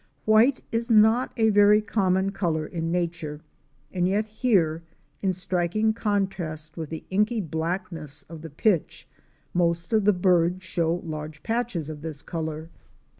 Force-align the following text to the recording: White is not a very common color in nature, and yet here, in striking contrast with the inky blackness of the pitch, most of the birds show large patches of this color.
White 0.25 0.63
is 0.71 0.89
not 0.89 1.31
a 1.37 1.49
very 1.51 1.79
common 1.79 2.31
color 2.31 2.65
in 2.65 2.89
nature, 2.91 3.39
and 3.93 4.07
yet 4.07 4.25
here, 4.29 4.81
in 5.21 5.31
striking 5.31 5.93
contrast 5.93 6.75
with 6.75 6.89
the 6.89 7.05
inky 7.11 7.39
blackness 7.39 8.23
of 8.23 8.41
the 8.41 8.49
pitch, 8.49 9.07
most 9.53 9.93
of 9.93 10.05
the 10.05 10.11
birds 10.11 10.63
show 10.63 11.01
large 11.05 11.43
patches 11.43 11.87
of 11.87 12.01
this 12.01 12.23
color. 12.23 12.71